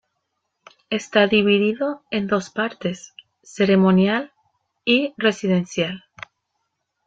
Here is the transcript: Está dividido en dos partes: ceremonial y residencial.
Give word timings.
Está 0.89 1.27
dividido 1.27 2.01
en 2.09 2.25
dos 2.25 2.49
partes: 2.49 3.13
ceremonial 3.43 4.31
y 4.83 5.13
residencial. 5.15 6.03